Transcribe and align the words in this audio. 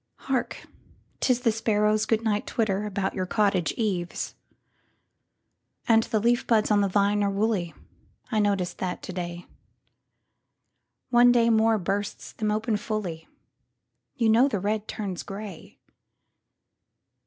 Hark, 0.15 0.65
'tis 1.19 1.41
the 1.41 1.51
sparrows' 1.51 2.07
good 2.07 2.23
night 2.23 2.47
twitterAbout 2.47 3.13
your 3.13 3.27
cottage 3.27 3.71
eaves! 3.77 4.33
And 5.87 6.01
the 6.01 6.19
leaf 6.19 6.47
buds 6.47 6.71
on 6.71 6.81
the 6.81 6.87
vine 6.89 7.21
are 7.21 7.29
woolly,I 7.29 8.39
noticed 8.39 8.79
that, 8.79 9.03
to 9.03 9.13
day; 9.13 9.45
One 11.11 11.31
day 11.31 11.51
more 11.51 11.77
bursts 11.77 12.31
them 12.31 12.49
open 12.49 12.77
fully—You 12.77 14.27
know 14.29 14.47
the 14.47 14.59
red 14.59 14.87
turns 14.87 15.21
gray. 15.21 15.77